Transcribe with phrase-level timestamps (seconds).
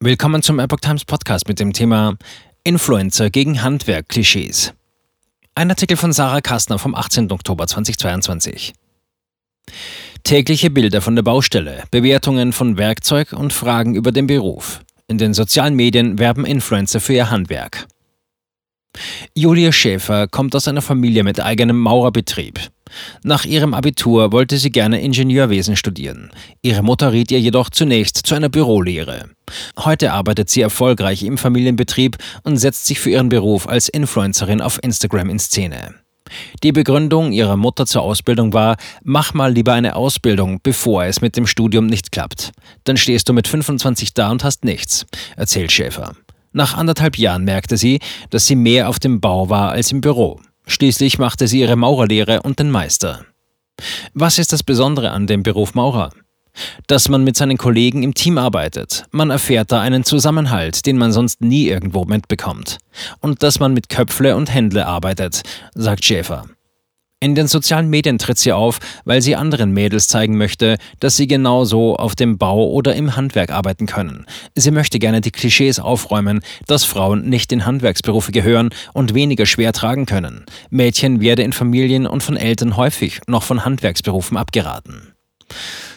[0.00, 2.18] Willkommen zum Epoch Times Podcast mit dem Thema
[2.64, 4.74] Influencer gegen Handwerk-Klischees.
[5.54, 7.32] Ein Artikel von Sarah Kastner vom 18.
[7.32, 8.74] Oktober 2022.
[10.22, 14.82] Tägliche Bilder von der Baustelle, Bewertungen von Werkzeug und Fragen über den Beruf.
[15.08, 17.86] In den sozialen Medien werben Influencer für ihr Handwerk.
[19.34, 22.60] Julia Schäfer kommt aus einer Familie mit eigenem Maurerbetrieb.
[23.22, 26.30] Nach ihrem Abitur wollte sie gerne Ingenieurwesen studieren.
[26.62, 29.30] Ihre Mutter riet ihr jedoch zunächst zu einer Bürolehre.
[29.78, 34.82] Heute arbeitet sie erfolgreich im Familienbetrieb und setzt sich für ihren Beruf als Influencerin auf
[34.82, 35.94] Instagram in Szene.
[36.62, 41.36] Die Begründung ihrer Mutter zur Ausbildung war, mach mal lieber eine Ausbildung, bevor es mit
[41.36, 42.52] dem Studium nicht klappt.
[42.84, 46.14] Dann stehst du mit 25 da und hast nichts, erzählt Schäfer.
[46.52, 50.40] Nach anderthalb Jahren merkte sie, dass sie mehr auf dem Bau war als im Büro.
[50.66, 53.24] Schließlich machte sie ihre Maurerlehre und den Meister.
[54.14, 56.10] Was ist das Besondere an dem Beruf Maurer?
[56.86, 59.04] Dass man mit seinen Kollegen im Team arbeitet.
[59.10, 62.78] Man erfährt da einen Zusammenhalt, den man sonst nie irgendwo mitbekommt.
[63.20, 65.42] Und dass man mit Köpfle und Händle arbeitet,
[65.74, 66.46] sagt Schäfer.
[67.18, 71.26] In den sozialen Medien tritt sie auf, weil sie anderen Mädels zeigen möchte, dass sie
[71.26, 74.26] genauso auf dem Bau oder im Handwerk arbeiten können.
[74.54, 79.72] Sie möchte gerne die Klischees aufräumen, dass Frauen nicht in Handwerksberufe gehören und weniger schwer
[79.72, 80.44] tragen können.
[80.68, 85.14] Mädchen werde in Familien und von Eltern häufig noch von Handwerksberufen abgeraten.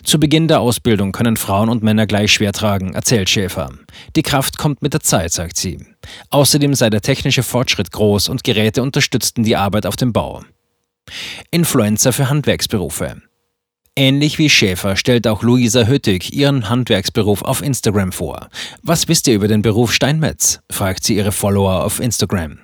[0.03, 3.71] Zu Beginn der Ausbildung können Frauen und Männer gleich schwer tragen, erzählt Schäfer.
[4.15, 5.85] Die Kraft kommt mit der Zeit, sagt sie.
[6.29, 10.43] Außerdem sei der technische Fortschritt groß und Geräte unterstützten die Arbeit auf dem Bau.
[11.51, 13.21] Influencer für Handwerksberufe.
[13.95, 18.47] Ähnlich wie Schäfer stellt auch Luisa Hüttig ihren Handwerksberuf auf Instagram vor.
[18.81, 20.61] Was wisst ihr über den Beruf Steinmetz?
[20.71, 22.59] fragt sie ihre Follower auf Instagram.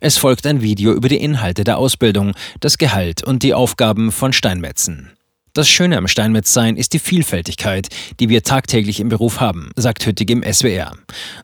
[0.00, 4.32] Es folgt ein Video über die Inhalte der Ausbildung, das Gehalt und die Aufgaben von
[4.32, 5.10] Steinmetzen.
[5.58, 7.88] Das Schöne am Steinmetzsein ist die Vielfältigkeit,
[8.20, 10.92] die wir tagtäglich im Beruf haben, sagt Hüttig im SWR.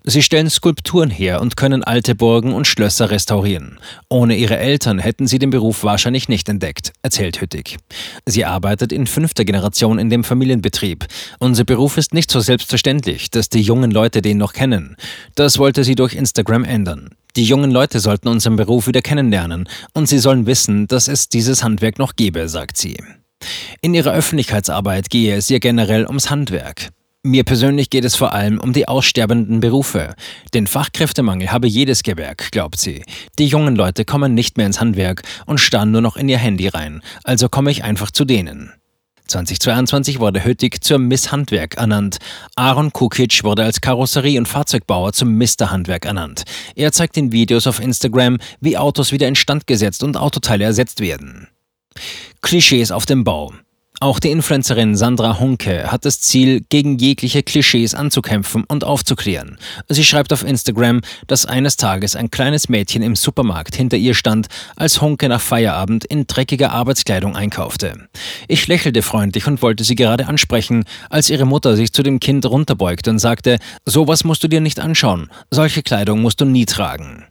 [0.04, 3.80] Sie stellen Skulpturen her und können alte Burgen und Schlösser restaurieren.
[4.08, 7.78] Ohne ihre Eltern hätten sie den Beruf wahrscheinlich nicht entdeckt, erzählt Hüttig.
[8.24, 11.06] Sie arbeitet in fünfter Generation in dem Familienbetrieb.
[11.40, 14.94] Unser Beruf ist nicht so selbstverständlich, dass die jungen Leute den noch kennen.
[15.34, 17.10] Das wollte sie durch Instagram ändern.
[17.34, 21.64] Die jungen Leute sollten unseren Beruf wieder kennenlernen und sie sollen wissen, dass es dieses
[21.64, 22.96] Handwerk noch gebe, sagt sie.
[23.80, 26.90] In ihrer Öffentlichkeitsarbeit gehe es ihr generell ums Handwerk.
[27.26, 30.14] Mir persönlich geht es vor allem um die aussterbenden Berufe.
[30.52, 33.02] Den Fachkräftemangel habe jedes Gewerk, glaubt sie.
[33.38, 36.68] Die jungen Leute kommen nicht mehr ins Handwerk und starren nur noch in ihr Handy
[36.68, 38.74] rein, also komme ich einfach zu denen.
[39.26, 42.18] 2022 wurde Hötig zur Miss Handwerk ernannt.
[42.56, 45.70] Aaron Kukic wurde als Karosserie- und Fahrzeugbauer zum Mr.
[45.70, 46.44] Handwerk ernannt.
[46.76, 51.48] Er zeigt in Videos auf Instagram, wie Autos wieder instand gesetzt und Autoteile ersetzt werden.
[52.42, 53.52] Klischees auf dem Bau.
[54.00, 59.56] Auch die Influencerin Sandra Hunke hat das Ziel, gegen jegliche Klischees anzukämpfen und aufzuklären.
[59.88, 64.48] Sie schreibt auf Instagram, dass eines Tages ein kleines Mädchen im Supermarkt hinter ihr stand,
[64.74, 68.08] als Hunke nach Feierabend in dreckiger Arbeitskleidung einkaufte.
[68.48, 72.44] Ich lächelte freundlich und wollte sie gerade ansprechen, als ihre Mutter sich zu dem Kind
[72.44, 77.24] runterbeugte und sagte, sowas musst du dir nicht anschauen, solche Kleidung musst du nie tragen.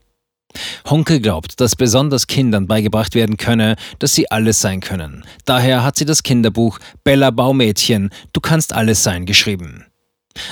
[0.90, 5.24] Honke glaubt, dass besonders Kindern beigebracht werden könne, dass sie alles sein können.
[5.46, 9.86] Daher hat sie das Kinderbuch Bella Baumädchen, du kannst alles sein geschrieben.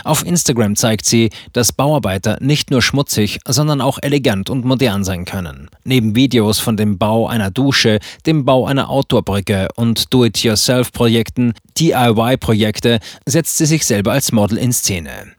[0.03, 5.25] Auf Instagram zeigt sie, dass Bauarbeiter nicht nur schmutzig, sondern auch elegant und modern sein
[5.25, 5.69] können.
[5.83, 13.57] Neben Videos von dem Bau einer Dusche, dem Bau einer Outdoorbrücke und Do-it-yourself-Projekten, DIY-Projekte, setzt
[13.57, 15.33] sie sich selber als Model in Szene.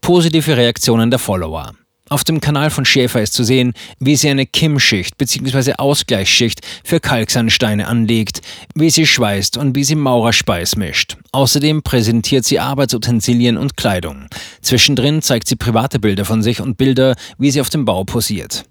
[0.00, 1.72] Positive Reaktionen der Follower.
[2.10, 5.74] Auf dem Kanal von Schäfer ist zu sehen, wie sie eine Kimmschicht bzw.
[5.78, 8.42] Ausgleichsschicht für Kalksandsteine anlegt,
[8.74, 11.16] wie sie schweißt und wie sie Maurerspeis mischt.
[11.32, 14.26] Außerdem präsentiert sie Arbeitsutensilien und Kleidung.
[14.60, 18.64] Zwischendrin zeigt sie private Bilder von sich und Bilder, wie sie auf dem Bau posiert.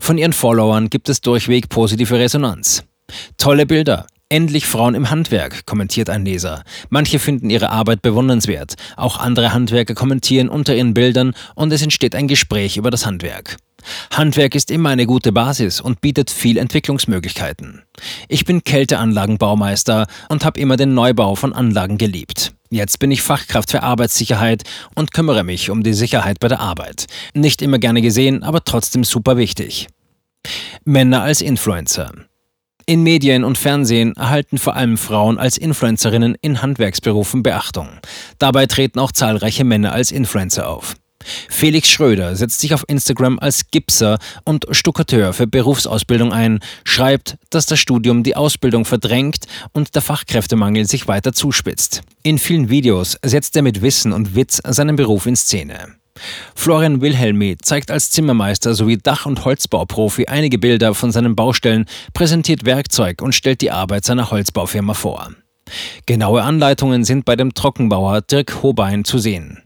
[0.00, 2.82] Von ihren Followern gibt es durchweg positive Resonanz.
[3.38, 6.64] Tolle Bilder, Endlich Frauen im Handwerk, kommentiert ein Leser.
[6.88, 8.74] Manche finden ihre Arbeit bewundernswert.
[8.96, 13.56] Auch andere Handwerker kommentieren unter ihren Bildern und es entsteht ein Gespräch über das Handwerk.
[14.10, 17.82] Handwerk ist immer eine gute Basis und bietet viel Entwicklungsmöglichkeiten.
[18.26, 22.52] Ich bin Kälteanlagenbaumeister und habe immer den Neubau von Anlagen geliebt.
[22.68, 24.64] Jetzt bin ich Fachkraft für Arbeitssicherheit
[24.96, 27.06] und kümmere mich um die Sicherheit bei der Arbeit.
[27.32, 29.86] Nicht immer gerne gesehen, aber trotzdem super wichtig.
[30.84, 32.10] Männer als Influencer.
[32.88, 37.88] In Medien und Fernsehen erhalten vor allem Frauen als Influencerinnen in Handwerksberufen Beachtung.
[38.38, 40.94] Dabei treten auch zahlreiche Männer als Influencer auf.
[41.48, 47.66] Felix Schröder setzt sich auf Instagram als Gipser und Stuckateur für Berufsausbildung ein, schreibt, dass
[47.66, 52.02] das Studium die Ausbildung verdrängt und der Fachkräftemangel sich weiter zuspitzt.
[52.22, 55.96] In vielen Videos setzt er mit Wissen und Witz seinen Beruf in Szene.
[56.54, 62.64] Florian Wilhelmi zeigt als Zimmermeister sowie Dach- und Holzbauprofi einige Bilder von seinen Baustellen, präsentiert
[62.64, 65.30] Werkzeug und stellt die Arbeit seiner Holzbaufirma vor.
[66.06, 69.62] Genaue Anleitungen sind bei dem Trockenbauer Dirk Hobein zu sehen.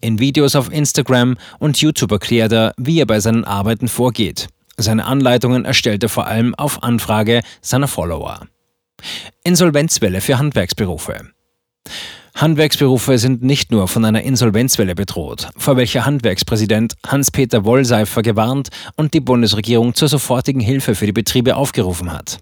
[0.00, 4.48] In Videos auf Instagram und YouTube erklärt er, wie er bei seinen Arbeiten vorgeht.
[4.76, 8.46] Seine Anleitungen erstellt er vor allem auf Anfrage seiner Follower.
[9.44, 11.30] Insolvenzwelle für Handwerksberufe.
[12.34, 19.14] Handwerksberufe sind nicht nur von einer Insolvenzwelle bedroht, vor welcher Handwerkspräsident Hans-Peter Wollseifer gewarnt und
[19.14, 22.38] die Bundesregierung zur sofortigen Hilfe für die Betriebe aufgerufen hat.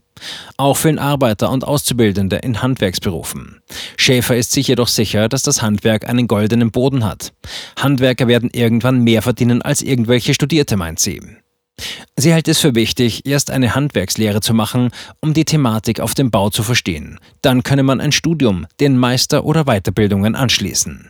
[0.57, 3.61] Auch für den Arbeiter und Auszubildende in Handwerksberufen.
[3.97, 7.33] Schäfer ist sich jedoch sicher, dass das Handwerk einen goldenen Boden hat.
[7.77, 11.21] Handwerker werden irgendwann mehr verdienen als irgendwelche Studierte, meint sie.
[12.17, 14.91] Sie hält es für wichtig, erst eine Handwerkslehre zu machen,
[15.21, 17.19] um die Thematik auf dem Bau zu verstehen.
[17.43, 21.10] Dann könne man ein Studium, den Meister oder Weiterbildungen anschließen.